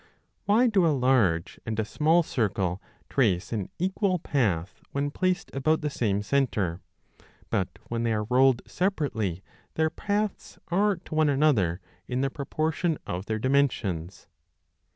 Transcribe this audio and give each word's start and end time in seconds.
Why 0.45 0.65
do 0.65 0.83
a 0.83 0.97
large 0.97 1.59
and 1.63 1.79
a 1.79 1.85
small 1.85 2.23
circle 2.23 2.81
trace 3.07 3.53
an 3.53 3.69
equal 3.77 4.17
path 4.17 4.81
when 4.93 5.11
placed 5.11 5.51
about 5.55 5.81
the 5.81 5.91
same 5.91 6.23
centre, 6.23 6.81
but 7.51 7.69
when 7.89 8.01
they 8.01 8.13
are 8.13 8.23
rolled 8.23 8.63
separately 8.65 9.43
their 9.75 9.91
paths 9.91 10.57
are 10.69 10.95
to 10.95 11.13
one 11.13 11.29
another 11.29 11.81
in 12.07 12.21
the 12.21 12.31
proportion 12.31 12.97
of 13.05 13.27
their 13.27 13.37
dimensions 13.37 14.25